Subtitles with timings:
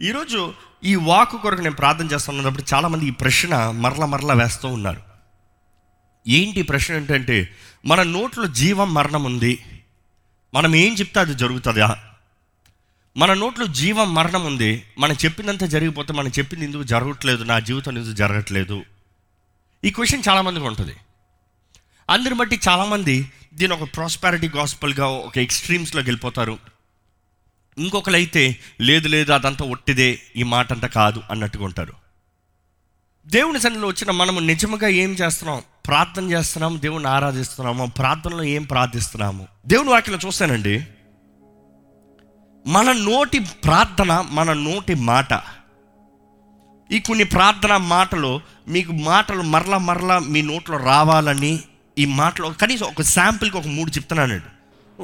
[0.00, 0.54] ఈరోజు
[0.84, 5.02] ఈ వాక్ కొరకు నేను ప్రార్థన చేస్తున్నప్పుడు చాలామంది ఈ ప్రశ్న మరల మరల వేస్తూ ఉన్నారు.
[6.28, 9.64] ఏంటి ప్రశ్న ఏంటంటే మన నోట్లో జీవం మరణం ఉంది.
[10.54, 12.04] మనం ఏం చెప్తే అది జరుగుతుందా?
[13.16, 14.84] మన నోట్లో జీవం మరణం ఉంది.
[14.98, 17.44] మనం చెప్పినంత జరిగిపోతే మనం చెప్పింది ఎందుకు జరగట్లేదు?
[17.44, 18.84] నా జీవితం ఎందుకు జరగట్లేదు?
[19.84, 20.96] ఈ క్వశ్చన్ చాలామందికి ఉంటుంది.
[22.10, 26.77] అందరి బట్టి చాలామంది దీని ఒక ప్రాస్పారిటీ గాస్పల్గా ఒక ఎక్స్ట్రీమ్స్లోకి వెళ్ళిపోతారు.
[27.78, 31.92] ఇంకొకరు అయితే లేదు లేదు అదంతా ఒట్టిదే ఈ మాట అంతా కాదు అన్నట్టుగా ఉంటారు.
[33.26, 35.62] దేవుని సన్నిధిలో వచ్చిన మనము నిజముగా ఏం చేస్తున్నాం?
[35.86, 39.48] ప్రార్థన చేస్తున్నాము దేవుని ఆరాధిస్తున్నాము ప్రార్థనలో ఏం ప్రార్థిస్తున్నాము?
[39.66, 40.86] దేవుని వాక్యలో చూస్తానండి.
[42.66, 45.40] మన నోటి ప్రార్థన మన నోటి మాట.
[46.92, 51.60] ఈ కొన్ని ప్రార్థన మాటలు మీకు మాటలు మరల మరల మీ నోట్లో రావాలని
[51.98, 54.44] ఈ మాటలు కనీసం ఒక శాంపిల్కి ఒక మూడు చెప్తున్నానండి.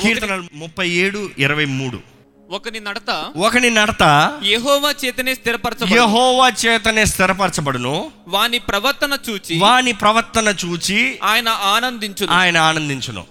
[0.00, 2.13] కీర్తనలు ముప్పై ఏడు ఇరవై మూడు.
[2.50, 4.02] ఒకని నడత ఒకని నడత
[4.44, 8.10] యెహోవా చేతనే స్థిరపరచబడు యహోవా చేతనే స్థిరపరచబడును.
[8.28, 13.24] వాని ప్రవర్తన చూచి వాని ప్రవర్తన చూచి ఆయన ఆనందించు ఆయన ఆనందించును.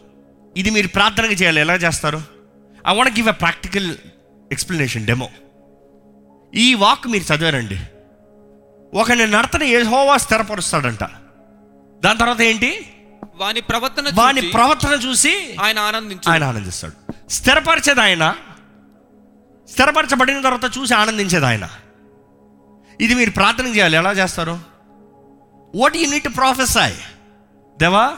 [0.58, 1.62] ఇది మీరు ప్రార్థనగా చేయాలి.
[1.62, 2.22] ఎలా చేస్తారు?
[2.88, 3.96] I want give a practical
[4.52, 5.30] explanation demo
[6.56, 7.80] ఈ వాక్ మీరు చదివారండి.
[8.94, 11.04] ఒకని నడతని యెహోవా స్థిరపరుస్తాడంట.
[12.04, 12.86] దాని తర్వాత ఏంటి?
[13.36, 17.14] వాని ప్రవర్తన వాని ప్రవర్తన చూసి ఆయన ఆనందించు ఆయన ఆనందిస్తాడు.
[17.30, 18.36] స్థిరపరిచేది ఆయన
[19.70, 21.70] స్థిరపరచబడిన తర్వాత చూసి ఆనందించేది ఆయన.
[23.02, 23.98] ఇది మీరు ప్రార్థన చేయాలి.
[23.98, 24.60] ఎలా చేస్తారు?
[25.76, 26.92] వాట్ యు నీట్ ప్రొఫెసర్
[27.80, 28.18] దేవా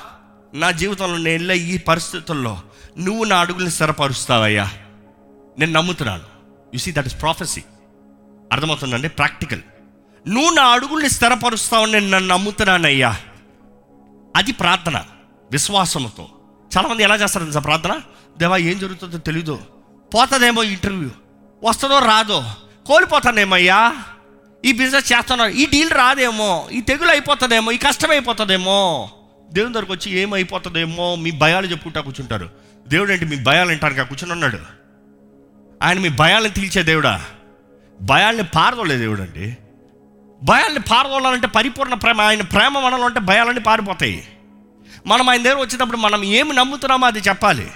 [0.53, 2.61] నా జీవితంలో నేను వెళ్ళే ఈ పరిస్థితుల్లో
[2.97, 4.71] నువ్వు నా అడుగుల్ని స్థిరపరుస్తావయ్యా.
[5.59, 6.23] నేను నమ్ముతున్నాను.
[6.73, 7.63] You see that is prophecy
[8.51, 9.09] అర్థమవుతుందండి?
[9.09, 9.61] ప్రాక్టికల్
[10.27, 13.17] నువ్వు నా అడుగుల్ని స్థిరపరుస్తావు నేను నన్ను నమ్ముతున్నానయ్యా.
[14.35, 15.03] అది ప్రార్థన.
[15.51, 16.27] విశ్వాసంతో
[16.77, 18.01] చాలామంది ఎలా చేస్తారు సార్ ప్రార్థన?
[18.37, 19.59] దేవా ఏం జరుగుతుందో తెలీదు.
[20.13, 21.09] పోతుందేమో ఇంటర్వ్యూ.
[21.63, 22.45] వస్తుందో రాదో?
[22.85, 23.95] కోల్పోతానేమయ్యా?
[24.65, 26.67] ఈ బిజినెస్ చేస్తున్నారు ఈ డీల్ రాదేమో?
[26.71, 27.71] ఈ తెగులు అయిపోతుందేమో?
[27.71, 29.09] ఈ కష్టం అయిపోతుందేమో?
[29.51, 31.15] దేవుని దగ్గరకు వచ్చి ఏమైపోతుందేమో?
[31.15, 32.49] మీ భయాలు చెప్పుకుంటా కూర్చుంటారు.
[32.87, 33.25] దేవుడు ఏంటి?
[33.25, 34.59] మీ భయాలు అంటారు కూర్చుని ఉన్నాడు.
[35.83, 37.25] ఆయన మీ భయాలను తీల్చే దేవుడా?
[38.01, 39.57] భయాల్ని పారదోలే దేవుడు అండి.
[40.43, 42.21] భయాల్ని పారదోలాలంటే పరిపూర్ణ ప్రేమ.
[42.21, 44.27] ఆయన ప్రేమ మనలో ఉంటే భయాలన్నీ పారిపోతాయి.
[45.07, 47.71] మనం ఆయన దగ్గర వచ్చేటప్పుడు మనం ఏమి నమ్ముతున్నామో అది చెప్పాలి.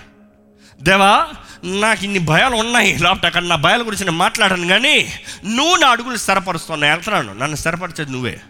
[0.82, 1.28] దేవా
[1.64, 2.98] నాకు ఇన్ని భయాలు ఉన్నాయి.
[2.98, 5.14] లేకపోతే అక్కడ నా భయాల గురించి నేను మాట్లాడాను కానీ
[5.46, 8.42] నువ్వు నా అడుగులు స్థిరపరుస్తున్నా వెళ్తున్నాను నన్ను స్థిరపరిచేది నువ్వే.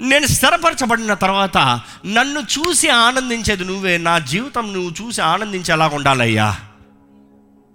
[0.00, 3.98] నేను స్థిరపరచబడిన తర్వాత నన్ను చూసి ఆనందించేది నువ్వే.
[3.98, 6.56] నా జీవితం నువ్వు చూసి ఆనందించేలాగా ఉండాలయ్యా.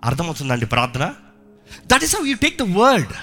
[0.03, 1.13] అర్థమవుతుందండి ప్రార్థన?
[1.87, 3.13] That is how you take the word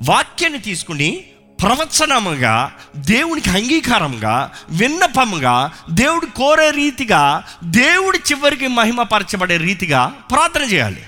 [0.00, 1.24] వాక్యాన్ని తీసుకుని
[1.62, 11.02] ప్రవచనముగా దేవునికి అంగీకారంగా విన్నపముగా దేవుడు కోరే రీతిగా దేవుడి చివరికి మహిమపరచబడే రీతిగా ప్రార్థన చేయాలి.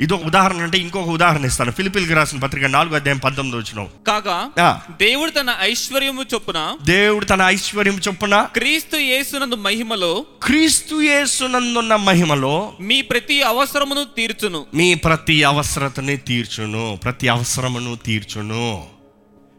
[0.00, 1.70] ఇది ఒక ఉదాహరణ అంటే ఇంకొక ఉదాహరణ ఇస్తాను.
[1.70, 8.00] ఫిలిపిల్కి రాసిన పత్రిక నాలుగు అధ్యాయం పంతొమ్మిది వచ్చిన కాగా దేవుడు తన ఐశ్వర్యము చొప్పున దేవుడు తన ఐశ్వర్యం
[8.08, 14.66] చొప్పున క్రీస్తు యేసునందు మహిమలో క్రీస్తు యేసునందున్న మహిమలో మీ ప్రతి అవసరమును తీర్చును.
[14.74, 16.98] మీ ప్రతి అవసరతని తీర్చును.
[17.04, 18.91] ప్రతి అవసరమును తీర్చును.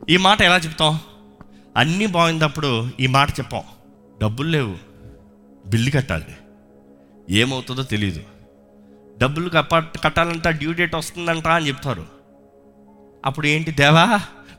[0.10, 1.00] ఈ మాట ఎలా చెప్తాం?
[1.78, 3.62] అన్నీ బాగుందప్పుడు ఈ మాట చెప్పాం.
[4.22, 4.76] డబ్బులు లేవు.
[5.66, 6.36] బిల్లు కట్టాలి.
[7.30, 8.24] ఏమవుతుందో తెలియదు
[9.18, 12.06] డబ్బులు కప్ప కట్టాలంట డ్యూ డేట్ వస్తుందంట అని చెప్తారు.
[13.26, 14.06] అప్పుడు ఏంటి దేవా?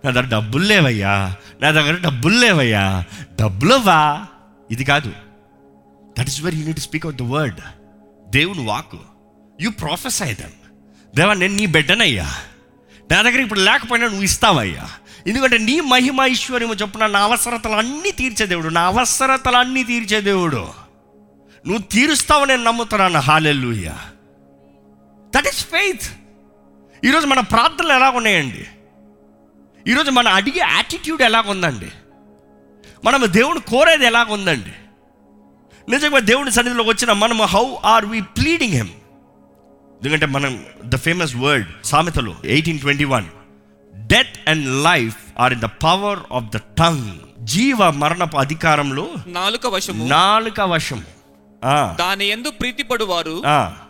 [0.04, 1.36] నా దగ్గర డబ్బులు లేవయ్యా.
[1.62, 3.04] నా దగ్గర డబ్బులు లేవయ్యా.
[3.40, 4.26] డబ్బులవ్వా?
[4.70, 5.12] ఇది కాదు.
[6.18, 7.60] That is very unit speak out the word
[8.28, 8.94] దేవుని వాక్
[9.60, 10.76] యు ప్రొఫెస్ దమ్
[11.16, 12.30] దేవా నేను నీ బిడ్డనయ్యా.
[13.10, 14.88] నా దగ్గర ఇప్పుడు లేకపోయినా నువ్వు ఇస్తావయ్యా.
[15.26, 20.84] ఎందుకంటే నీ మహిమ ఐశ్వర్యము చొప్పున నా అవసరతలు అన్నీ తీర్చే దేవుడు నా అవసరతలు అన్నీ తీర్చే దేవుడు.
[21.66, 23.18] నువ్వు తీరుస్తావు నేను నమ్ముతున్నాను.
[23.18, 23.98] హాలెల్లుయ్యా
[25.36, 26.02] దట్ ఈస్ ఫెయిత్
[27.04, 28.66] ఈరోజు మన ప్రార్థనలు ఎలా ఉన్నాయండి
[29.90, 31.90] ఈరోజు మన అడిగే యాటిట్యూడ్ ఎలాగుందండి?
[33.04, 34.72] మనం దేవుడు కోరేది ఎలాగుందండి?
[35.90, 38.88] నిజంగా దేవుని సన్నిధిలోకి వచ్చిన మనము how are we pleading him
[40.02, 43.24] ఎందుకంటే మనం ద ఫేమస్ వర్డ్ సామెతలు eighteen twenty one
[43.94, 50.08] death and life are in the power of the tongue జీవ మరణపు అధికారంలో నాలుక వశము.
[50.08, 51.04] నాలుక వశం.
[51.98, 53.42] దాని ఎందు ప్రీతిపడు వారు.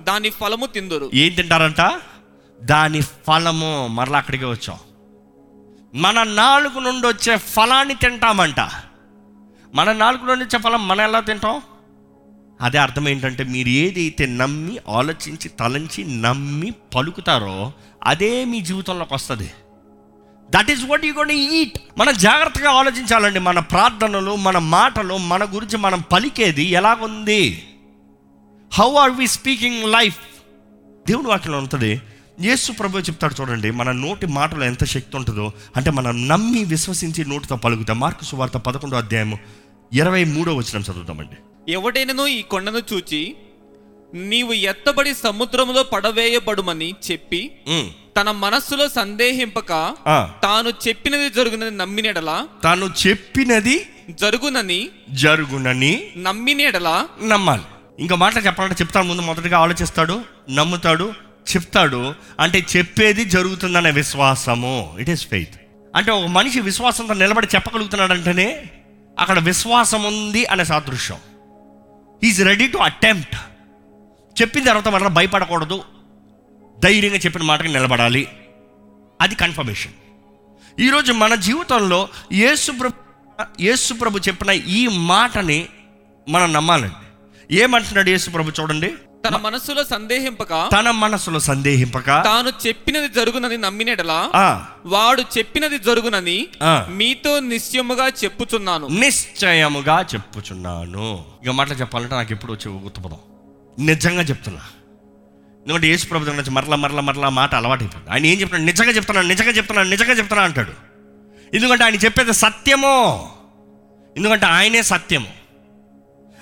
[0.03, 1.11] దాని ఫలము తిందురు.
[1.15, 2.01] ఏం తింటారంట?
[2.62, 3.89] దాని ఫలము.
[3.91, 4.79] మరలా అక్కడికి వచ్చాం.
[5.95, 8.61] మన నాలుగు నుండి వచ్చే ఫలాన్ని తింటామంట.
[9.75, 11.62] మన నాలుగు నుండి వచ్చే ఫలం మనం ఎలా తింటాం?
[12.61, 17.73] అదే అర్థం ఏంటంటే మీరు ఏదైతే నమ్మి ఆలోచించి తలంచి నమ్మి పలుకుతారో
[18.05, 19.51] అదే మీ జీవితంలోకి వస్తుంది.
[20.50, 23.38] That is what you gonna eat మనం జాగ్రత్తగా ఆలోచించాలండి.
[23.38, 27.69] మన ప్రార్థనలు మన మాటలు మన గురించి మనం పలికేది ఎలాగుంది?
[28.73, 30.19] How are we speaking life
[31.08, 32.02] దేవుని వాక్యంలో ఉంటుంది.
[32.41, 35.52] యేసు ప్రభు చెప్తాడు చూడండి మన నోటి మాటలో ఎంత శక్తి ఉంటుందో.
[35.76, 38.00] అంటే మనం నమ్మి విశ్వసించి నోటితో పలుకుతాం.
[38.00, 39.38] మార్కు సువార్త పదకొండో అధ్యాయము
[39.93, 41.73] ఇరవై మూడో వచ్చిన చదువుతామండి.
[41.73, 43.37] ఎవడైనను ఈ కొండను చూచి
[44.15, 47.51] నీవు ఎత్తబడి సముద్రములో పడవేయబడుమని చెప్పి
[48.17, 49.69] తన మనస్సులో సందేహింపక
[50.43, 52.47] తాను చెప్పినది జరుగునని నమ్మినెడలా.
[52.65, 57.09] తాను చెప్పినది జరుగునని జరుగునని నమ్మినెడలా.
[57.25, 57.63] నమ్మాలి.
[57.99, 61.13] ఇంకా మాట చెప్పాలంటే చెప్తాడు ముందు మొదటిగా ఆలోచిస్తాడు నమ్ముతాడు
[61.57, 62.15] చెప్తాడు.
[62.41, 64.97] అంటే చెప్పేది జరుగుతుందనే విశ్వాసము.
[65.01, 65.57] ఇట్ ఈస్ ఫెయిత్
[65.97, 68.63] అంటే ఒక మనిషి విశ్వాసంతో నిలబడి చెప్పగలుగుతున్నాడంటేనే
[69.19, 71.19] అక్కడ విశ్వాసం ఉంది అనే సాదృశ్యం.
[72.25, 73.37] ఈజ్ రెడీ టు అటెంప్ట్
[74.41, 75.83] చెప్పిన తర్వాత మళ్ళీ భయపడకూడదు.
[76.85, 78.29] ధైర్యంగా చెప్పిన మాటకి నిలబడాలి.
[79.21, 79.93] అది కన్ఫర్మేషన్
[80.81, 82.95] ఈరోజు మన జీవితంలో యేసు ప్రభు
[83.61, 85.67] యేసు ప్రభు చెప్పిన ఈ మాటని
[86.29, 87.57] మనం నమ్మాలండి.
[87.57, 88.95] ఏమంటున్నాడు యేసు ప్రభు చూడండి.
[89.29, 94.31] తన మనస్సులో సందేహింపక తన మనసులో సందేహింపక తాను చెప్పినది జరుగునని నమ్మినెడలా
[94.87, 96.49] వాడు చెప్పినది జరుగునని
[96.89, 98.87] మీతో నిశ్చయముగా చెప్పుచున్నాను.
[98.87, 101.25] నిశ్చయముగా చెప్పుచున్నాను.
[101.43, 103.17] ఇక మాటలు చెప్పాలంటే నాకు ఎప్పుడు వచ్చి గుర్తుపదం
[103.79, 104.61] నిజంగా చెప్తున్నా.
[105.62, 108.11] ఎందుకంటే యేసు ప్రభు దగ్గర నుంచి మరలా మరలా మరలా మాట అలవాటైపోయింది.
[108.11, 108.65] ఆయన ఏం చెప్తున్నాడు?
[108.65, 110.73] నిజంగా చెప్తున్నాను నిజంగా చెప్తున్నాను నిజంగా చెప్తున్నా అంటాడు.
[111.55, 113.32] ఎందుకంటే ఆయన చెప్పేది సత్యమో.
[114.17, 115.29] ఎందుకంటే ఆయనే సత్యము.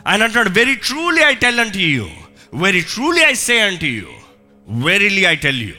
[0.06, 2.08] ఆయన అంటున్నాడు very truly I tell unto you
[2.55, 4.06] very truly I say unto you
[4.69, 5.75] verily I tell you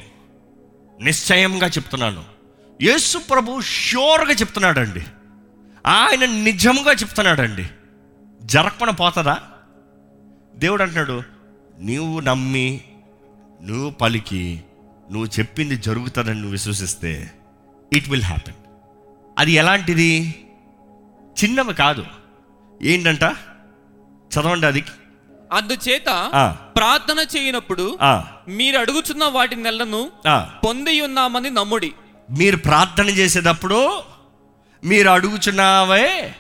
[1.02, 2.24] నిశ్చయంగా చెప్తున్నాను.
[2.82, 5.02] యేసు ప్రభు ష్యూర్గా చెప్తున్నాడండి.
[5.88, 7.70] ఆయన నిజంగా చెప్తున్నాడండి.
[8.42, 9.42] జరగకుండా పోతుందా?
[10.56, 11.24] దేవుడు అంటున్నాడు
[11.82, 12.82] నువ్వు నమ్మి
[13.64, 14.64] నువ్వు పలికి
[15.12, 17.32] నువ్వు చెప్పింది జరుగుతుందని నువ్వు విశ్వసిస్తే
[17.94, 18.56] ఇట్ విల్ హ్యాపెన్
[19.40, 20.36] అది ఎలాంటిది?
[21.44, 22.06] చిన్నవి కాదు.
[22.84, 23.24] ఏంటంట?
[24.34, 24.84] చదవండి అది.
[25.54, 26.06] అందుచేత
[26.76, 27.98] ప్రార్థన చేయనప్పుడు
[28.48, 30.12] మీరు అడుగుచున్న వాటి నెలను.
[30.66, 31.92] పొంది ఉన్నామని నమ్ముడి.
[32.32, 34.00] మీరు ప్రార్థన చేసేటప్పుడు
[34.84, 36.36] మీరు అడుగుచున్నావే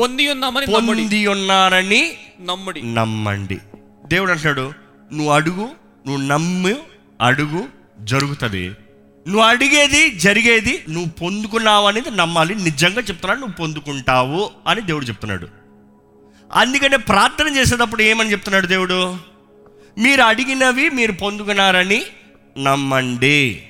[0.00, 2.94] పొంది ఉన్నామని పొంది ఉన్నారని నమ్ముడి.
[2.94, 3.58] నమ్మండి.
[4.06, 4.72] దేవుడు అంటాడు
[5.12, 5.68] నువ్వు అడుగు
[6.06, 6.76] నువ్వు నమ్ము
[7.20, 7.64] అడుగు
[8.00, 8.68] జరుగుతుంది.
[9.28, 12.54] నువ్వు అడిగేది జరిగేది నువ్వు పొందుకున్నావు అనేది నమ్మాలి.
[12.54, 15.48] నిజంగా చెప్తున్నాడు నువ్వు పొందుకుంటావు అని దేవుడు చెప్తున్నాడు.
[16.52, 19.16] అందుకనే ప్రార్థన చేసేటప్పుడు ఏమని చెప్తున్నాడు దేవుడు?
[19.98, 22.02] మీరు అడిగినవి మీరు పొందుకున్నారని
[22.62, 23.62] నమ్మండి.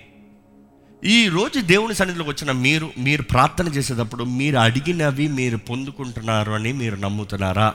[1.04, 7.74] ఈరోజు దేవుని సన్నిధిలోకి వచ్చిన మీరు మీరు ప్రార్థన చేసేటప్పుడు మీరు అడిగినవి మీరు పొందుకుంటున్నారు అని మీరు నమ్ముతున్నారా?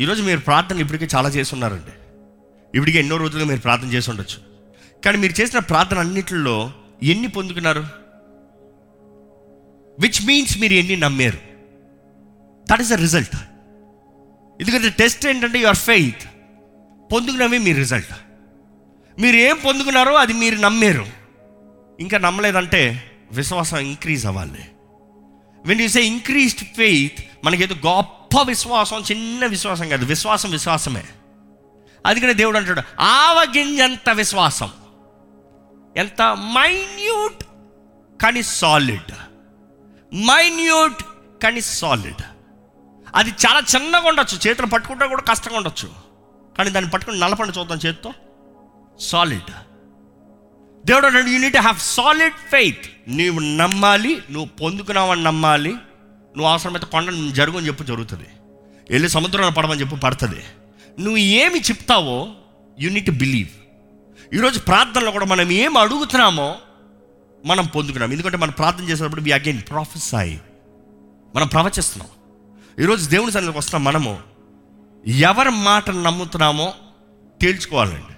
[0.00, 1.92] ఈరోజు మీరు ప్రార్థన ఇప్పటికే చాలా చేస్తున్నారండి.
[2.74, 4.38] ఇప్పటికే ఎన్నో రోజులుగా మీరు ప్రార్థన చేసి ఉండొచ్చు.
[5.04, 6.72] కానీ మీరు చేసిన ప్రార్థన అన్నిటిలో
[7.02, 7.86] ఎన్ని పొందుకున్నారు?
[10.00, 11.38] విచ్ మీన్స్ మీరు ఎన్ని నమ్మారు?
[12.72, 13.36] దట్ ఈస్ ద రిజల్ట్
[14.60, 16.28] ఎందుకంటే టెస్ట్ ఏంటంటే యువర్ ఫెయిత్
[17.12, 18.14] పొందుకున్నవి మీ రిజల్ట్
[19.20, 21.06] మీరు ఏం పొందుకున్నారో అది మీరు నమ్మారు.
[22.00, 24.64] ఇంకా నమ్మలేదంటే విశ్వాసం ఇంక్రీజ్ అవ్వాలి.
[25.66, 30.04] When you say increased faith మనకేదో గొప్ప విశ్వాసం చిన్న విశ్వాసం కాదు.
[30.04, 31.04] విశ్వాసం విశ్వాసమే.
[32.06, 34.70] అందుకనే దేవుడు అంటాడు ఆవగింజంత విశ్వాసం.
[35.96, 36.22] ఎంత?
[36.22, 37.44] మైన్యూట్
[38.22, 39.12] కానీ సాలిడ్.
[40.14, 41.02] మైన్యూట్
[41.42, 42.22] కానీ సాలిడ్.
[43.14, 44.48] అది చాలా చిన్నగా ఉండొచ్చు.
[44.48, 45.90] చేతులు పట్టుకుంటే కూడా కష్టంగా ఉండొచ్చు.
[46.58, 48.12] కానీ దాన్ని పట్టుకుని నలపండి చూద్దాం చేతితో.
[49.00, 49.52] సాలిడ్.
[50.86, 55.76] దేవుడు అంటాడు you need have solid faith నీవు నమ్మాలి నువ్వు పొందుకున్నావని నమ్మాలి.
[56.36, 58.26] నువ్వు అవసరమైతే కొండ జరుగు అని చెప్పు జరుగుతుంది.
[58.90, 60.42] వెళ్ళి సముద్రంలో పడమని చెప్పు పడుతుంది.
[61.00, 62.28] నువ్వు ఏమి చెప్తావో
[62.80, 63.48] యు నీట్ బిలీవ్
[64.34, 66.54] ఈరోజు ప్రార్థనలో కూడా మనం ఏం అడుగుతున్నామో
[67.44, 68.12] మనం పొందుకున్నాం.
[68.12, 70.38] ఎందుకంటే మనం ప్రార్థన చేసేటప్పుడు వి అగైన్ ప్రొఫెసై
[71.36, 72.10] మనం ప్రవచిస్తున్నాం.
[72.82, 74.18] ఈరోజు దేవుని సన్నిధికి వస్తున్నాం మనము.
[75.06, 76.72] ఎవరి మాటను నమ్ముతున్నామో
[77.40, 78.14] తేల్చుకోవాలండి.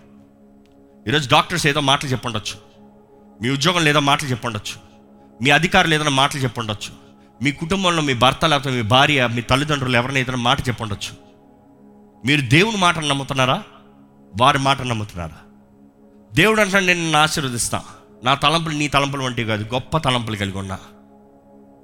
[1.08, 2.56] ఈరోజు డాక్టర్స్ ఏదో మాటలు చెప్పండొచ్చు
[3.42, 4.76] మీ ఉద్యోగం లేదో మాటలు చెప్పండొచ్చు
[5.42, 7.03] మీ అధికారులు ఏదైనా మాటలు చెప్పండొచ్చు
[7.42, 11.16] మీ కుటుంబంలో మీ భర్త లేకపోతే మీ భార్య మీ తల్లిదండ్రులు ఎవరిని ఏదైనా మాట చెప్పండొచ్చు.
[12.26, 13.62] మీరు దేవుని మాటను నమ్ముతున్నారా?
[14.40, 15.36] వారి మాట నమ్ముతున్నారా?
[16.32, 17.82] దేవుడు అంటే నేను నిన్ను ఆశీర్వదిస్తా.
[18.24, 20.78] నా తలంపులు నీ తలంపులు వంటివి కాదు గొప్ప తలంపులు కలిగి ఉన్నా.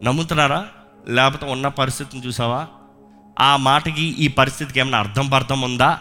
[0.02, 0.68] నమ్ముతున్నారా?
[1.08, 2.66] లేకపోతే ఉన్న పరిస్థితిని చూసావా?
[3.40, 6.00] ఆ మాటకి ఈ పరిస్థితికి ఏమైనా అర్థం పర్థం ఉందా?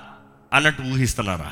[0.54, 1.52] అన్నట్టు ఊహిస్తున్నారా?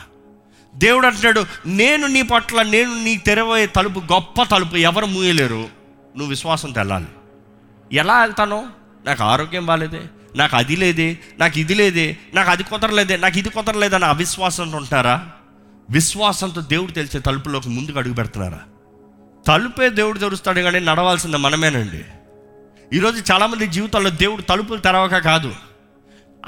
[0.76, 5.62] దేవుడు అంటున్నాడు నేను నీ పట్ల నేను నీ తెరవే తలుపు గొప్ప తలుపు ఎవరు మూయలేరు.
[6.16, 7.06] నువ్వు విశ్వాసం తెల్లాలి.
[7.94, 8.68] ఎలా వెళ్తాను?
[9.06, 10.02] నాకు ఆరోగ్యం బాగాలేదే
[10.36, 15.30] నాకు అది లేదే నాకు ఇది లేదే నాకు అది కుదరలేదే నాకు ఇది కుదరలేదని అవిశ్వాసంతో ఉంటారా?
[15.90, 18.60] విశ్వాసంతో దేవుడు తెలిసే తలుపులోకి ముందుకు అడుగు పెడుతున్నారా?
[19.48, 22.06] తలుపే దేవుడు తెరుస్తాడు కానీ నడవాల్సింది మనమేనండి.
[22.98, 25.56] ఈరోజు చాలామంది జీవితంలో దేవుడు తలుపులు తెరవక కాదు.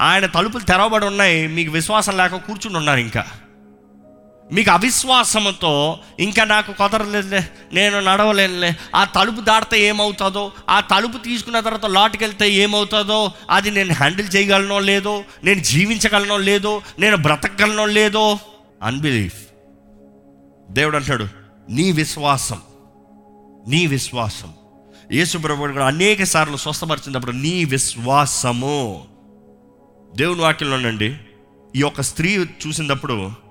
[0.00, 3.26] ఆయన తలుపులు తెరవబడి ఉన్నాయి మీకు విశ్వాసం లేక కూర్చుని ఉన్నారు ఇంకా.
[4.52, 11.86] మీకు అవిశ్వాసంతో ఇంకా నాకు కుదరలేదులే నేను నడవలేనులే ఆ తలుపు దాటితే ఏమవుతుందో ఆ తలుపు తీసుకున్న తర్వాత
[11.86, 18.38] లోటుకి వెళ్తే ఏమవుతుందో అది నేను హ్యాండిల్ చేయగలనో లేదో నేను జీవించగలనో లేదో నేను బ్రతకగలనో లేదో?
[18.82, 19.38] అన్బిలీఫ్
[20.70, 21.26] దేవుడు అంటాడు
[21.70, 22.60] నీ విశ్వాసం
[23.68, 24.52] నీ విశ్వాసం.
[25.12, 29.04] యేసు ప్రభుడు కూడా అనేక సార్లు స్వస్థపరిచినప్పుడు నీ విశ్వాసము.
[30.16, 31.16] దేవుని వాక్యంలోనండి
[31.76, 33.49] ఈ యొక్క స్త్రీ చూసినప్పుడు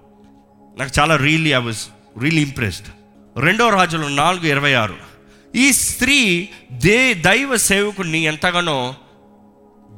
[0.79, 1.83] నాకు చాలా really I was
[2.19, 2.87] really impressed
[3.39, 4.95] రెండో రాజులు నాలుగు ఇరవై ఆరు.
[5.55, 8.95] ఈ స్త్రీ దే దైవ సేవకుడిని ఎంతగానో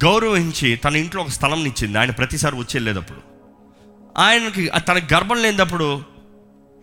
[0.03, 1.99] గౌరవించి తన ఇంట్లో ఒక స్థలం ఇచ్చింది.
[1.99, 3.21] ఆయన ప్రతిసారి వచ్చేళ్ళేటప్పుడు
[4.17, 6.03] ఆయనకి తన గర్భం లేనప్పుడు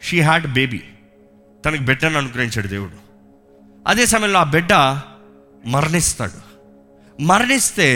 [0.03, 0.81] షీ హ్యాడ్ బేబీ
[1.65, 2.99] తనకి బిడ్డను అనుగ్రహించాడు దేవుడు.
[3.87, 4.73] అదే సమయంలో ఆ బిడ్డ
[5.67, 6.39] మరణిస్తాడు.
[7.23, 7.89] మరణిస్తే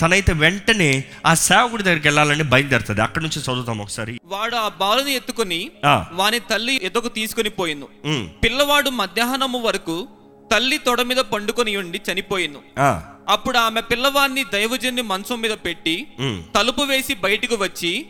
[0.00, 3.00] తనైతే వెంటనే ఆ సేవకుడి దగ్గరికి వెళ్ళాలని బయలుదేరుతుంది.
[3.00, 4.20] అక్కడి నుంచి చదువుతాం ఒకసారి.
[4.24, 5.70] వాడు ఆ బాలుని ఎత్తుకుని.
[6.12, 7.50] వాని తల్లి ఎద్దకు తీసుకుని
[8.04, 10.08] ఉమ్, పిల్లవాడు మధ్యాహ్నము వరకు
[10.50, 12.58] తల్లి తొడ మీద పండుకొని ఉండి చనిపోయిండు.
[12.78, 16.06] ఆ, అప్పుడు ఆమె పిల్లవాడిని దైవజన్ని మంచం మీద పెట్టి
[16.54, 18.06] తలుపు వేసి బయటకు వచ్చి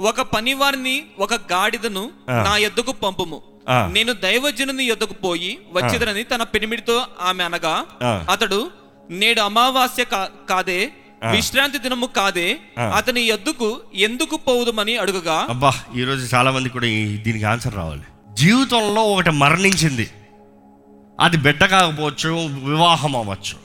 [0.00, 2.10] ఒక పనివారిని ఒక గాడిదను.
[2.44, 3.42] నా ఎద్దకు పంపుము.
[3.92, 7.84] నేను దైవజనుని ఎద్దకు పోయి వచ్చేదనని తన పెనిమిడితో ఆమె అనగా.
[8.30, 8.70] అతడు
[9.10, 10.04] నేడు అమావాస్య
[10.48, 10.90] కాదే.
[11.30, 12.58] విశ్రాంతి దినము కాదే.
[12.96, 16.86] అతని ఎద్దుకు ఎందుకు పోవుదమని అడుగగా అబ్బా ఈరోజు చాలా మంది కూడా
[17.22, 18.02] దీనికి ఆన్సర్ రావాలి.
[18.34, 20.10] జీవితంలో ఒకటి మరణించింది.
[21.20, 23.58] అది బిడ్డ కాకపోవచ్చు వివాహం అవ్వచ్చు.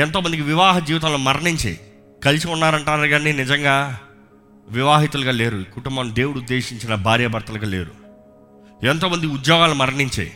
[0.00, 1.78] ఎంతోమందికి వివాహ జీవితంలో మరణించి.
[2.24, 4.00] కలిసి ఉన్నారంటారు కానీ నిజంగా
[4.68, 5.64] వివాహితులుగా లేరు.
[5.74, 7.90] కుటుంబం దేవుడు ఉద్దేశించిన భార్యాభర్తలుగా లేరు.
[8.86, 10.32] ఎంతోమంది ఉద్యోగాలు మరణించాయి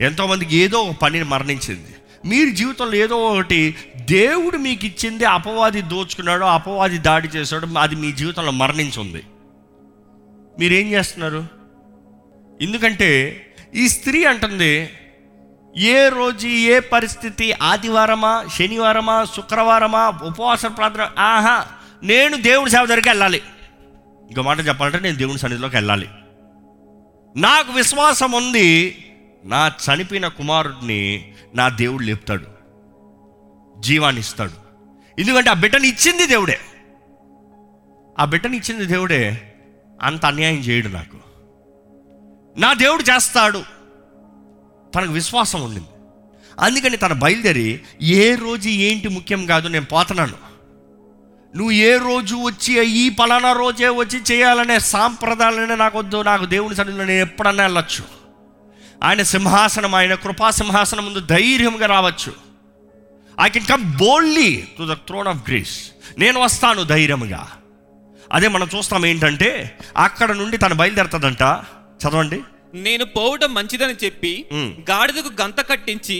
[0.00, 1.94] ఎంతోమందికి ఏదో ఒక పని మరణించింది.
[2.24, 8.50] మీరు జీవితంలో ఏదో ఒకటి దేవుడు మీకు ఇచ్చింది అపవాది దోచుకున్నాడు అపవాది దాడి చేశాడు అది మీ జీవితంలో
[8.50, 9.22] మరణించింది.
[10.58, 11.46] మీరేం చేస్తున్నారు?
[12.62, 13.40] ఎందుకంటే
[13.74, 14.90] ఈ స్త్రీ అంటుంది
[15.76, 21.66] ఏ రోజు ఏ పరిస్థితి ఆదివారమా శనివారమా శుక్రవారమా ఉపవాస ప్రార్థన ఆహా
[22.02, 23.42] నేను దేవుడి సేవ దగ్గరికి వెళ్ళాలి.
[24.30, 26.08] ఇంకో మాట చెప్పాలంటే నేను దేవుని సన్నిధిలోకి వెళ్ళాలి.
[27.36, 28.96] నాకు విశ్వాసం ఉంది
[29.44, 32.46] నా చనిపోయిన కుమారుడిని నా దేవుడు లేపుతాడు.
[33.80, 34.50] జీవాన్ని ఇస్తాడు.
[35.20, 36.60] ఎందుకంటే ఆ బిడ్డని ఇచ్చింది దేవుడే.
[38.18, 39.54] ఆ బిడ్డని ఇచ్చింది దేవుడే
[40.02, 41.16] అంత అన్యాయం చేయడు నాకు.
[42.60, 43.62] నా దేవుడు చేస్తాడు.
[44.94, 45.88] తనకు విశ్వాసం ఉండింది.
[46.60, 50.52] అందుకని తన బయలుదేరి ఏ రోజు ఏంటి ముఖ్యం కాదు నేను పోతున్నాను.
[51.56, 56.22] నువ్వు ఏ రోజు వచ్చి ఈ పలానా రోజే వచ్చి చేయాలనే సాంప్రదాయాలనే నాకు వద్దు.
[56.22, 58.21] నాకు దేవుని సన్నిధిలో నేను ఎప్పుడన్నా వెళ్ళొచ్చు.
[59.02, 62.32] ఆయన సింహాసనం ఆయన కృపా సింహాసనం ముందు ధైర్యంగా రావచ్చు.
[63.40, 65.76] I can come boldly to the throne of grace
[66.18, 67.42] నేను వస్తాను ధైర్యంగా.
[68.32, 69.48] అదే మనం చూస్తాం ఏంటంటే
[69.96, 71.42] అక్కడ నుండి తను బయలుదేరుతుందంట
[72.00, 72.38] చదవండి.
[72.74, 74.32] నేను పోవటం మంచిదని చెప్పి.
[74.90, 76.18] గాడిదకు గంత కట్టించి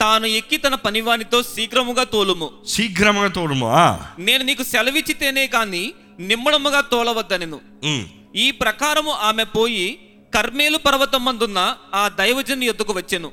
[0.00, 2.48] తాను ఎక్కి తన పనివానితో శీఘ్రముగా తోలుము.
[2.66, 3.86] శీఘ్రముగా తోడుము ఆ.
[4.18, 5.82] నేను నీకు సెలవిచ్చితేనే కాని
[6.20, 7.58] నిమ్మడముగా తోలవద్దనెను.
[7.84, 8.04] ఉమ్,
[8.36, 9.86] ఈ ప్రకారము ఆమె పోయి
[10.34, 13.32] కర్మేలు పర్వతం మందున్న ఆ దైవజను ఎద్దుకు వచ్చెను.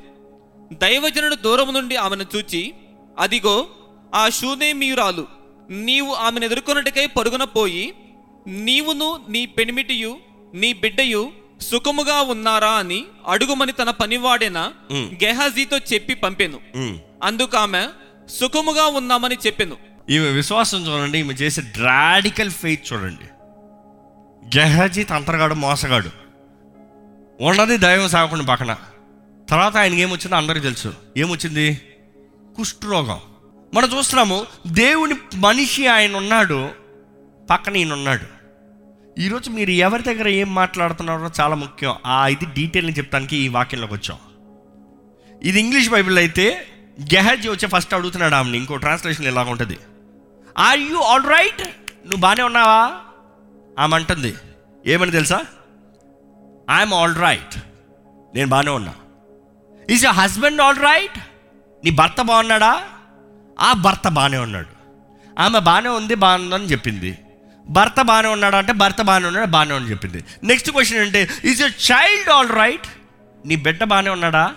[0.73, 2.73] దైవజనుడు దూరం నుండి ఆమెను చూచి
[3.19, 3.67] అదిగో
[4.15, 5.27] ఆ శూనేమీయురాలు
[5.69, 7.93] నీవు ఆమెను ఎదుర్కొన్నటికై పరుగున పోయి
[8.47, 10.17] నీవును నీ పెనిమిటియు
[10.53, 14.71] నీ బిడ్డయు సుఖముగా ఉన్నారా అని అడుగుమని తన పనివాడైన.
[14.93, 16.59] గెహాజీతో చెప్పి పంపెను.
[17.23, 17.87] అందుకు ఆమె
[18.39, 19.77] సుఖముగా ఉన్నామని చెప్పెను.
[20.09, 23.27] ఈమె విశ్వాసం చూడండి ఈమె చేసే రాడికల్ ఫెయిత్ చూడండి.
[24.57, 26.26] గెహజీ తంత్రగాడు మోసగాడు.
[27.41, 28.75] ఉన్నది దైవం సాగకుండా పక్కన.
[29.49, 30.93] తర్వాత ఆయనకి ఏమొచ్చిందో అందరికీ తెలుసు.
[31.17, 31.81] ఏమొచ్చింది?
[32.55, 33.19] కుష్ఠరోగం.
[33.73, 36.69] మనం చూస్తున్నాము దేవుని మనిషి ఆయన ఉన్నాడు
[37.49, 38.37] పక్కన ఈయన ఉన్నాడు
[39.19, 41.95] ఈరోజు మీరు ఎవరి దగ్గర ఏం మాట్లాడుతున్నారో చాలా ముఖ్యం.
[42.05, 44.17] ఆ ఇది డీటెయిల్ని చెప్తానికి ఈ వాక్యంలోకి వచ్చాం.
[45.43, 46.67] ఇది ఇంగ్లీష్ బైబిల్ అయితే
[47.01, 48.57] గెహజీ వచ్చి ఫస్ట్ అడుగుతున్నాడు ఆమెని.
[48.57, 49.77] ఇంకో ట్రాన్స్లేషన్ ఇలాగ ఉంటుంది.
[50.57, 52.91] ఆర్ యూ ఆల్ రైట్ నువ్వు బాగానే ఉన్నావా?
[53.79, 54.35] ఆమె అంటుంది.
[54.87, 55.45] ఏమని తెలుసా?
[56.71, 57.55] ఐఎమ్ ఆల్ రైట్
[58.35, 58.93] నేను బాగానే ఉన్నా.
[59.89, 61.19] Is you husband all right
[61.83, 62.83] నీ భర్త బాగున్నాడా?
[63.59, 64.67] ఆ భర్త బాగానే ఉన్నాడు.
[65.39, 67.19] ఆమె బాగానే ఉంది బాగుందని చెప్పింది.
[67.69, 70.23] భర్త బాగానే ఉన్నాడా అంటే భర్త బాగానే ఉన్నాడు బాగానే అని చెప్పింది.
[70.43, 72.87] నెక్స్ట్ క్వశ్చన్ అంటే is you child all right
[73.45, 74.55] నీ బిడ్డ బాగానే ఉన్నాడా?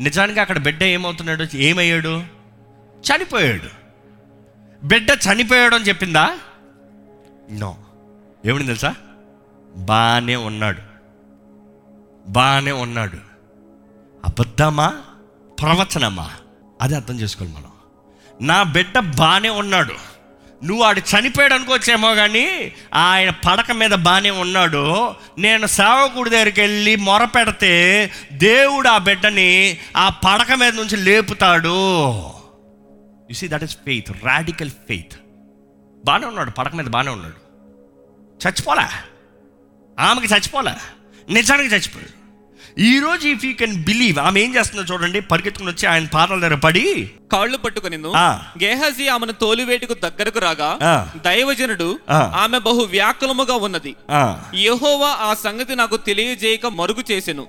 [0.00, 1.56] నిజానికి అక్కడ బిడ్డ ఏమవుతున్నాడు?
[1.56, 2.24] ఏమయ్యాడు?
[3.08, 3.70] చనిపోయాడు.
[4.86, 6.38] బిడ్డ చనిపోయాడు అని చెప్పిందా?
[7.50, 7.76] నో
[8.44, 8.94] ఏమని తెలుసా?
[9.76, 10.82] బాగానే ఉన్నాడు.
[12.28, 13.16] బాగానే ఉన్నాడు.
[14.24, 15.02] అబద్ధమా?
[15.60, 16.30] ప్రవచనమా?
[16.82, 17.70] అది అర్థం చేసుకోవాలి మనం.
[18.46, 19.94] నా బిడ్డ బాగానే ఉన్నాడు.
[20.64, 25.14] నువ్వు ఆడు చనిపోయాడు అనుకోవచ్చేమో కానీ ఆయన పడక మీద బాగానే ఉన్నాడు.
[25.38, 32.20] నేను సేవకుడి దగ్గరికి వెళ్ళి మొర పెడితే దేవుడు ఆ బిడ్డని ఆ పడక మీద నుంచి లేపుతాడు.
[33.30, 35.14] You see that is faith radical faith
[36.06, 37.44] బాగానే ఉన్నాడు పడక మీద బాగానే ఉన్నాడు.
[38.46, 39.13] చచ్చిపోలే.
[39.98, 40.74] ఆమెకి చచ్చిపోలే
[41.30, 42.24] నిజానికి చచ్చిపోయాడు
[42.78, 47.10] ఈరోజు ఇఫ్ యూ కెన్ బిలీవ్ ఆమె ఏం చేస్తుందో చూడండి పరిగెత్తుకుని వచ్చి ఆయన పాదాల దగ్గర పడి
[47.32, 47.96] కాళ్ళు పట్టుకుని.
[48.64, 50.68] గేహజీ ఆమెను తోలివేటుకు దగ్గరకు రాగా.
[51.16, 51.98] దైవజనుడు.
[52.10, 53.94] ఆమె బహు వ్యాకులముగా ఉన్నది.
[54.54, 57.46] యెహోవా ఆ సంగతి నాకు తెలియజేయక మరుగు చేసెను.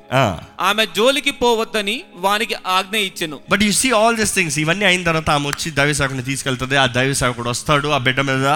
[0.61, 3.39] ఆమె జోలికి పోవద్దని వానికి ఆజ్ఞ ఇచ్చెను.
[3.51, 6.77] But you see all this things ఇవన్నీ అయిన తర్వాత ఆమె వచ్చి దైవ సేవకుని తీసుకెళ్తుంది.
[6.77, 8.47] ఆ దైవ సేవకుడు వస్తాడు ఆ బిడ్డ మీద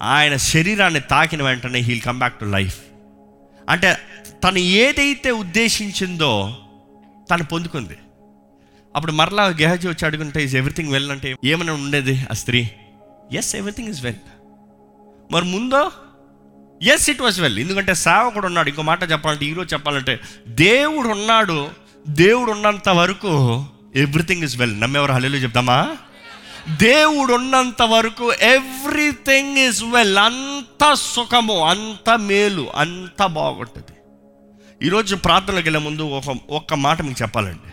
[0.00, 2.78] ఆయన శరీరాన్ని తాకిన వెంటనే heal come back to life
[3.70, 3.96] అంటే
[4.44, 6.58] తను ఏదైతే ఉద్దేశించిందో
[7.30, 7.96] తను పొందుకుంది.
[8.96, 12.70] అప్పుడు మరలా గెహజీ వచ్చి అడుగుంటే ఇస్ ఎవ్రీథింగ్ వెల్ అంటే ఏమైనా ఉండేది ఆ స్త్రీ?
[13.32, 14.22] ఎస్ ఎవ్రీథింగ్ ఇస్ వెల్
[15.32, 15.92] మరి ముందో?
[16.82, 18.68] ఎస్ ఇట్ వాస్ వెల్ ఎందుకంటే సేవకుడు ఉన్నాడు.
[18.68, 21.68] ఇంకో మాట చెప్పాలంటే ఈరోజు చెప్పాలంటే దేవుడు ఉన్నాడు
[22.08, 23.64] దేవుడు ఉన్నంత వరకు
[23.96, 25.12] ఎవ్రీథింగ్ ఇస్ వెల్ నమ్మేవారు?
[25.12, 25.96] హల్లేలు చెప్దామా
[26.68, 33.96] దేవుడు ఉన్నంత వరకు ఎవ్రీథింగ్ ఇస్ వెల్ అంత సుఖము అంత మేలు అంత బాగుంటుంది.
[34.86, 37.72] ఈరోజు ప్రార్థనలకు వెళ్ళే ముందు ఒక ఒక్క మాట మీకు చెప్పాలండి.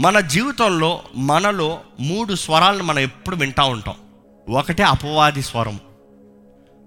[0.00, 3.94] మన జీవితంలో మనలో మూడు స్వరాలను మనం ఎప్పుడు వింటూ ఉంటాం.
[4.48, 5.80] ఒకటే అపవాది స్వరం.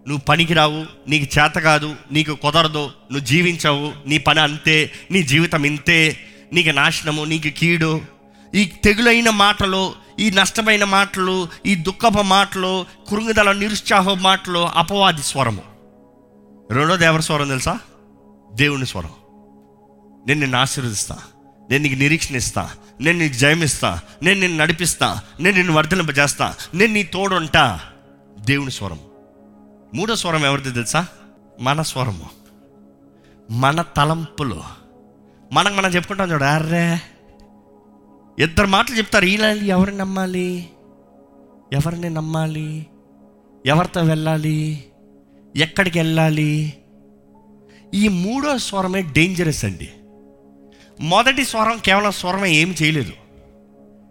[0.07, 6.17] నువ్వు పనికిరావు నీకు చేత కాదు నీకు కుదరదు నువ్వు జీవించవు నీ పని అంతే నీ జీవితం ఇంతే
[6.53, 8.01] నీకు నాశనము నీకు కీడు
[8.55, 15.61] ఈ తెగులైన మాటలు ఈ నష్టమైన మాటలు ఈ దుఃఖపు మాటలు కురుంగుదల నిరుత్సాహ మాటలు అపవాది స్వరము.
[16.71, 17.79] రెండోది ఎవరి స్వరం తెలుసా?
[18.53, 19.09] దేవుని స్వరం.
[20.27, 21.17] నేను నిన్ను ఆశీర్వదిస్తా
[21.69, 22.69] నేను నీకు నిరీక్షణ ఇస్తా
[23.01, 27.79] నేను నీకు జయమిస్తా నేను నిన్ను నడిపిస్తా నేను నిన్ను వర్ధలింపజేస్తా నేను నీ తోడుంటా.
[28.39, 28.99] దేవుని స్వరం.
[29.95, 31.05] మూడో స్వరం ఎవరిది తెలుసా?
[31.59, 32.29] మన స్వరము.
[33.51, 34.63] మన తలంపులు.
[35.51, 37.01] మనకు మనం చెప్పుకుంటాం చూడ అర్రే.
[38.39, 40.69] ఇద్దరు మాటలు చెప్తారు వీళ్ళు ఎవరిని నమ్మాలి?
[41.73, 42.87] ఎవరిని నమ్మాలి?
[43.65, 44.83] ఎవరితో వెళ్ళాలి?
[45.55, 46.73] ఎక్కడికి వెళ్ళాలి?
[47.93, 49.89] ఈ మూడో స్వరమే డేంజరస్ అండి.
[51.01, 53.13] మొదటి స్వరం కేవలం స్వరమే ఏం చేయలేదు.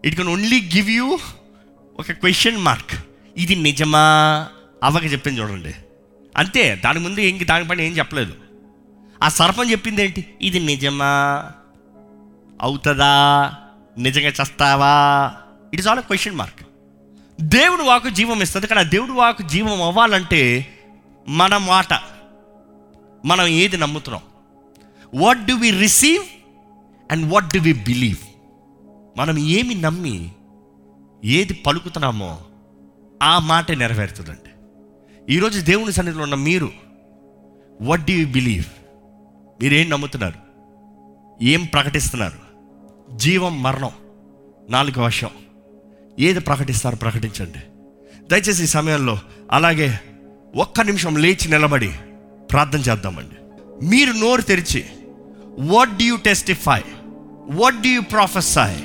[0.05, 1.19] It can only give you
[1.99, 3.05] ఒక క్వశ్చన్ మార్క్
[3.37, 4.49] ఇది నిజమా?
[4.83, 5.75] అవ్వక చెప్పింది చూడండి.
[6.37, 8.35] అంతే దాని ముందు ఇంక దానిపైన ఏం చెప్పలేదు.
[9.23, 10.35] ఆ సర్పం చెప్పింది ఏంటి?
[10.43, 11.45] ఇది నిజమా?
[12.61, 13.55] అవుతుందా?
[13.99, 15.35] నిజంగా చస్తావా?
[15.73, 16.67] It is all a question mark
[17.41, 20.69] దేవుడు వాకు జీవం ఇస్తుంది కానీ ఆ దేవుడు వాకు జీవం అవ్వాలంటే
[21.29, 22.01] మన మాట
[23.25, 24.23] మనం ఏది నమ్ముతున్నాం?
[25.15, 26.25] What do we receive
[27.13, 28.17] and what do we believe
[29.19, 30.31] మనం ఏమి నమ్మి
[31.25, 32.39] ఏది పలుకుతున్నామో
[33.23, 34.51] ఆ మాట నెరవేరుతుందండి.
[35.35, 36.73] ఈరోజు దేవుని సన్నిధిలో ఉన్న మీరు
[37.81, 38.65] వాట్ డు యూ బిలీవ్
[39.63, 40.39] మీరేం నమ్ముతున్నారు?
[41.43, 42.52] ఏం ప్రకటిస్తున్నారు?
[43.17, 43.91] జీవం మరణం.
[44.71, 45.29] నాలుగు వర్షం
[46.19, 47.59] ఏది ప్రకటిస్తారు ప్రకటించండి.
[48.31, 49.19] దయచేసి ఈ సమయంలో
[49.53, 50.01] అలాగే
[50.57, 51.91] ఒక్క నిమిషం లేచి నిలబడి
[52.51, 53.37] ప్రార్థన చేద్దామండి.
[53.87, 54.85] మీరు నోరు తెరిచి
[55.59, 56.81] what do you testify
[57.51, 58.77] what do you profess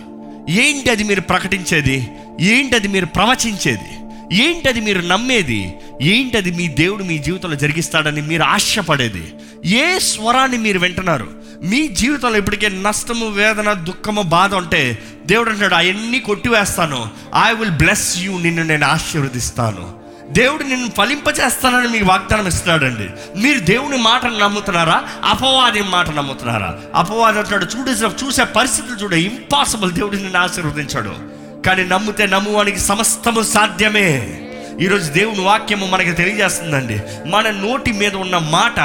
[0.52, 2.08] ఏంటి అది మీరు ప్రకటించేది?
[2.42, 3.98] ఏంటి అది మీరు ప్రవచించేది?
[4.44, 5.74] ఏంటి అది మీరు నమ్మేది?
[6.02, 9.34] ఏంటి అది మీ దేవుడు మీ జీవితంలో జరిగిస్తాడని మీరు ఆశపడేది?
[9.66, 11.47] ఏ స్వరాన్ని మీరు వింటున్నారు?
[11.64, 17.10] మీ జీవితంలో ఇప్పటికే నష్టము వేదన దుఃఖము బాధ ఉంటే దేవుడు అంటాడు అవన్నీ కొట్టివేస్తాను.
[17.48, 19.94] ఐ విల్ బ్లెస్ యూ నిన్ను నేను ఆశీర్వదిస్తాను.
[20.30, 23.40] దేవుడు నిన్ను ఫలింపజేస్తానని మీకు వాగ్దానం ఇస్తున్నాడండి.
[23.40, 25.04] మీరు దేవుని మాటను నమ్ముతున్నారా?
[25.24, 26.76] అపవాది మాట నమ్ముతున్నారా?
[26.96, 29.22] అపవాది అంటాడు చూడే చూసే పరిస్థితులు చూడే.
[29.22, 31.14] ఇంపాసిబుల్ దేవుడు నిన్ను ఆశీర్వదించాడు.
[31.62, 34.44] కానీ నమ్మితే నమ్మువానికి సమస్తము సాధ్యమే.
[34.82, 37.02] ఈరోజు దేవుని వాక్యము మనకి తెలియజేస్తుందండి.
[37.26, 38.80] మన నోటి మీద ఉన్న మాట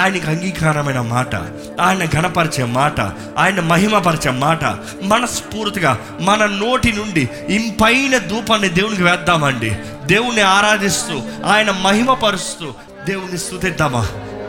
[0.00, 1.34] ఆయనకి అంగీకారమైన మాట
[1.80, 3.00] ఆయన ఘనపరిచే మాట
[3.38, 4.64] ఆయన మహిమపరిచే మాట
[5.02, 9.70] మనస్ఫూర్తిగా మన నోటి నుండి ఇంపైన ధూపాన్ని దేవునికి వేద్దామండి.
[10.06, 12.74] దేవుణ్ణి ఆరాధిస్తూ ఆయన మహిమపరుస్తూ
[13.08, 14.06] దేవుణ్ణి స్థుతిద్దామా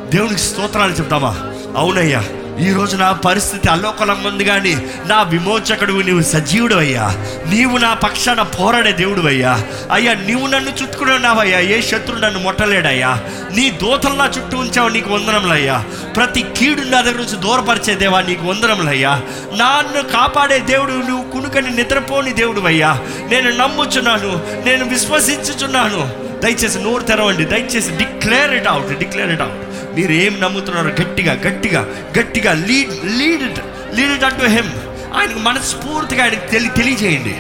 [0.09, 1.35] దేవునికి స్తోత్రాలు చెప్తామా
[1.77, 2.23] అవునయ్యా.
[2.67, 7.05] ఈరోజు నా పరిస్థితి అల్లోకలం ఉంది కానీ నా విమోచకుడు నీవు సజీవుడు అయ్యా.
[7.45, 9.59] నీవు నా పక్షాన పోరాడే దేవుడు అయ్యా.
[9.91, 13.17] అయ్యా నీవు నన్ను చుట్టుకున్నావయ్యా ఏ శత్రుడు నన్ను మొట్టలేడయ్యా.
[13.51, 15.83] నీ దూతలు నా చుట్టూ ఉంచావు నీకు వందనములయ్యా
[16.15, 19.21] ప్రతి కీడు నా దగ్గర నుంచి దూరపరిచే దేవా నీకు వందనములయ్యా
[19.53, 22.99] నన్ను కాపాడే దేవుడు నువ్వు కునుకని నిద్రపోని దేవుడు అయ్యా.
[23.29, 26.29] నేను నమ్ముచున్నాను నేను విశ్వసించుచున్నాను.
[26.41, 29.68] దయచేసి నోరు తెరవండి దయచేసి declare it out declare it out
[29.99, 31.81] మీరు ఏం నమ్ముతున్నారో గట్టిగా గట్టిగా
[32.19, 33.61] గట్టిగా lead lead it
[33.97, 34.73] lead it అంటూ హెమ్
[35.17, 37.33] ఆయనకు మనస్ఫూర్తిగా ఆయనకు తెలి తెలియజేయండి.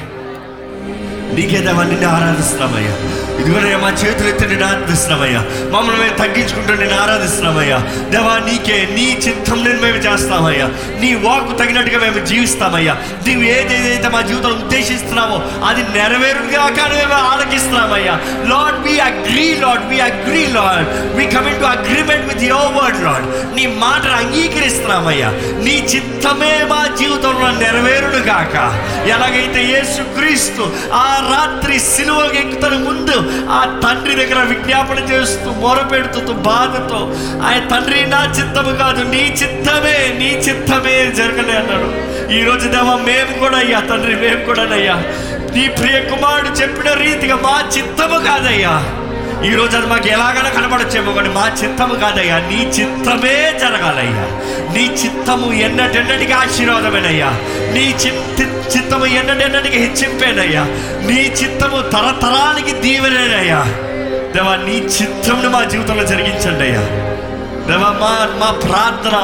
[1.35, 2.93] నీకే దేవా నిన్ను ఆరాధిస్తున్నామయ్యా.
[3.39, 5.41] ఇదిగోనయ్యా మా చేతులు ఎత్తి నేను ఆరాధిస్తున్నామయ్యా.
[5.73, 7.77] మమ్మల్ని మేము తగ్గించుకుంటూ నేను ఆరాధిస్తున్నామయ్యా.
[8.09, 10.67] దేవా నీకే నీ చిత్తం నేను మేము చేస్తామయ్యా.
[11.01, 12.93] నీ వాకు తగినట్టుగా మేము జీవిస్తామయ్యా.
[13.25, 18.15] నీవు ఏదేదైతే మా జీవితంలో ఉద్దేశిస్తున్నావో అది నెరవేరుగా కానీ మేము ఆలకిస్తున్నామయ్యా.
[18.47, 23.27] Lord we agree Lord we agree Lord we coming to agreement with your word Lord
[23.55, 25.31] నీ మాటను అంగీకరిస్తున్నామయ్యా.
[25.63, 28.55] నీ చిత్తమే మా జీవితంలో నెరవేరుడు కాక
[29.09, 30.63] ఎలాగైతే యేసు క్రీస్తు
[30.93, 33.15] ఆ రాత్రి సిలువకి ఎక్కుతున్న ముందు
[33.49, 40.25] ఆ తండ్రి దగ్గర విజ్ఞాపన చేస్తూ మొరపెడుతూ బాధతో ఆయన తండ్రి నా చిత్తము కాదు నీ చిత్తమే నీ
[40.25, 41.89] చిత్తమే జరగలే అన్నాడు.
[42.33, 44.95] ఈ దేవా మేము కూడా అయ్యా తండ్రి మేము కూడా అయ్యా.
[45.55, 48.98] నీ ప్రియ కుమారుడు చెప్పిన రీతిగా మా చిత్తము కాదయ్యా.
[49.45, 52.39] ఈ రోజు అది మాకు ఎలాగైనా కనబడచ్చేమో కానీ మా చిత్తము కాదయ్యా.
[52.39, 54.25] నీ చిత్తమే జరగాలయ్యా.
[54.73, 57.29] నీ చిత్తము ఎన్నటెన్నటికి ఆశీర్వాదమేనయ్యా.
[57.73, 58.41] నీ చిత్త
[58.77, 60.63] చిత్తము ఎన్నటెన్నటికి హెచ్చింపేనయ్యా.
[61.07, 63.63] నీ చిత్తము తరతరానికి దీవెనేనయ్యా
[64.35, 66.81] దేవా నీ చిత్తమును మా జీవితంలో జరిగించండి అయ్యా.
[67.69, 69.17] దేవా మా మా ప్రార్థన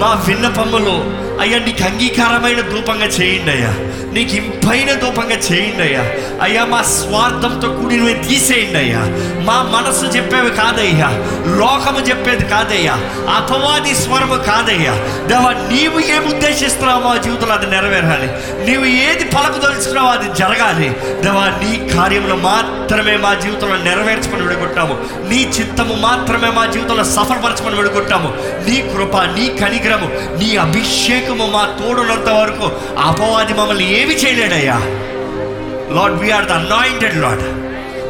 [0.00, 3.74] మా విన్నపములు అయ్యా నీకు అంగీకారమైన ధూపంగా చేయండి అయ్యా.
[4.12, 6.02] నీకు ఇంపైన ధూపంగా చేయండి అయ్యా.
[6.42, 8.98] అయ్యా మా స్వార్థంతో కూడినవి తీసేయండి అయ్యా.
[9.44, 11.08] మా మనసు చెప్పేవి కాదయ్యా.
[11.56, 12.92] లోకము చెప్పేది కాదయ్యా.
[13.36, 14.92] అపవాది స్వరము కాదయ్యా.
[15.26, 18.26] దేవా నీవు ఏం ఉద్దేశిస్తున్నావో మా జీవితంలో అది నెరవేరాలి.
[18.70, 20.88] నీవు ఏది పలకదలుచుకున్నావో అది జరగాలి.
[21.22, 24.98] దేవా నీ కార్యంలో మాత్రమే మా జీవితంలో నెరవేర్చమని విడుకుంటాము.
[25.28, 28.34] నీ చిత్తము మాత్రమే మా జీవితంలో సఫలపరచమని విడుకుంటాము.
[28.68, 30.06] నీ కృప నీ కనిగ్రము
[30.38, 30.56] నీ
[31.30, 32.66] అభిషేకము మా తోడునంత వరకు
[33.00, 34.76] అపవాది మమ్మల్ని ఏమి చేయలేడయ్యా
[35.96, 37.44] Lord we are the anointed Lord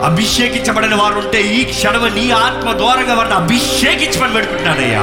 [0.08, 5.02] అభిషేకించబడిన వారు ఉంటే ఈ క్షణం నీ ఆత్మ ద్వారంగా వారిని అభిషేకించమని పెడుకుంటున్నానయ్యా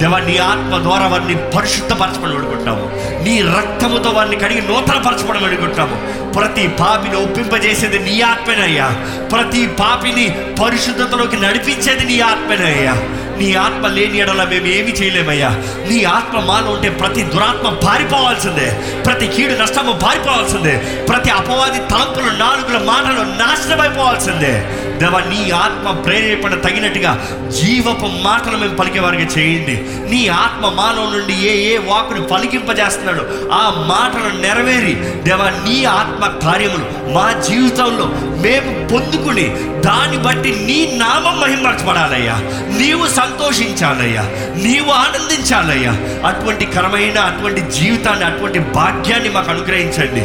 [0.00, 2.90] దేవా నీ ఆత్మ ద్వారా వారిని పరిశుద్ధపరచమని అడుగుంటాము.
[3.24, 6.30] నీ రక్తముతో వారిని కడిగి నూతన నూతనపరచమని అడుగుంటాము.
[6.32, 8.88] ప్రతి పాపిని ఒప్పింపజేసేది నీ ఆత్మేనయ్యా.
[9.32, 12.92] ప్రతి పాపిని పరిశుద్ధతలోకి నడిపించేది నీ ఆత్మేనయ్యా.
[13.38, 15.48] నీ ఆత్మ లేని ఎడల మేము ఏమి చేయలేమయ్యా.
[15.90, 18.80] నీ ఆత్మ మాలో ఉంటే ప్రతి దురాత్మ పారిపోవాల్సిందే.
[19.06, 20.76] ప్రతి కీడు నష్టము పారిపోవాల్సిందే.
[21.08, 24.68] ప్రతి అపవాది తలంపులు నాలుగుల మాటలు నాశనమైపోవాల్సిందే.
[25.00, 27.26] దేవా నీ ఆత్మ ప్రేరేపణ తగినట్టుగా
[27.60, 29.76] జీవపు మాటలు మేము పలికే వారికి చేయండి.
[30.10, 37.12] నీ ఆత్మ మానవు నుండి ఏ ఏ వాకును పలికింపజేస్తున్నాడు ఆ మాటలు నెరవేరి దేవా నీ ఆత్మ కార్యములు
[37.12, 38.06] మా జీవితంలో
[38.40, 39.48] మేము పొందుకుని
[39.80, 42.34] దాన్ని బట్టి నీ నామం మహిమర్చబడాలయ్యా
[42.78, 44.22] నీవు సంతోషించాలయ్యా.
[44.56, 45.92] నీవు ఆనందించాలయ్యా.
[46.26, 50.20] అటువంటి కరమైన అటువంటి జీవితాన్ని అటువంటి భాగ్యాన్ని మాకు అనుగ్రహించండి.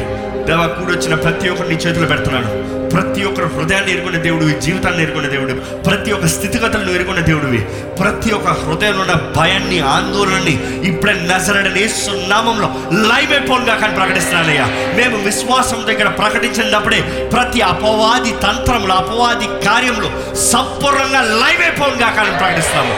[0.46, 2.65] దేవా కూడొచ్చిన ప్రతి ఒక్కరిని నీ చేతులు పెడుతున్నాడు
[2.96, 5.54] ప్రతి ఒక్కరు హృదయాన్ని ఎరుగున్న దేవుడివి జీవితాన్ని ఎరుగున్న దేవుడు
[5.84, 7.62] ప్రతి ఒక్క స్థితిగతులను ఎరుగున్న దేవుడివి
[8.00, 10.56] ప్రతి ఒక్క హృదయంలో ఉన్న భయాన్ని ఆందోళనని
[10.86, 11.84] ఇప్పుడే నజరడని
[12.28, 12.68] నామంలో
[13.10, 14.66] లైవ్ అయిపోనుగా కానీ ప్రకటిస్తున్నానయ్యా.
[14.98, 20.10] మేము విశ్వాసం దగ్గర ప్రకటించినప్పుడే ప్రతి అపవాది తంత్రంలో అపవాది కార్యంలో
[20.52, 22.96] సంపూర్ణంగా లైవ్ అయిపోనుగా కానీ ప్రకటిస్తాము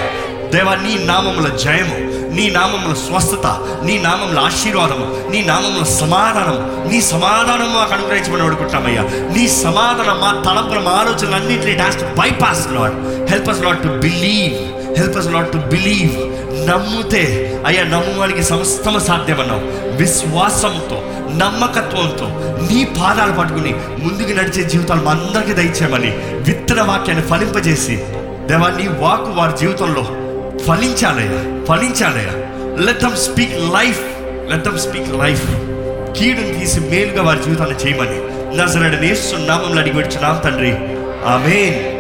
[0.51, 1.97] దేవా నీ నామముల జయము
[2.35, 3.47] నీ నామంలో స్వస్థత
[3.83, 9.03] నీ నామంలో ఆశీర్వాదము నీ నామంలో సమాధానం నీ సమాధానం మాకు అనుగ్రహించమని అడుగుతామయ్యా
[9.37, 12.97] నీ సమాధానం మా తలంపుల మా ఆలోచనలు అన్నింటినీ డాస్ట్ bypass Lord
[13.29, 14.53] help us Lord to believe
[14.97, 16.15] help us Lord to believe
[16.69, 17.23] నమ్ముతే
[17.65, 19.61] అయ్యా నమ్మువానికి సమస్తమ సాధ్యమన్నావు.
[19.97, 20.97] విశ్వాసంతో
[21.37, 22.27] నమ్మకత్వంతో
[22.71, 27.95] నీ పాదాలు పట్టుకుని ముందుకు నడిచే జీవితాలు మా అందరికీ దయచేయమని విత్తన వాక్యాన్ని ఫలింపజేసి
[28.47, 30.03] దేవా నీ వాకు వారి జీవితంలో
[30.63, 32.33] ఫలించాలయ్యా ఫలించాలయ్యా.
[32.85, 34.01] Let them speak life
[34.49, 35.49] let them speak life
[36.19, 38.37] కీడుని తీసి మేలుగా వారి జీవితాన్ని చేయమని.
[38.57, 40.71] నజరడ నేస్తున్నామని అడిగి వచ్చినాం తండ్రి.
[41.25, 41.96] ఆమెన్.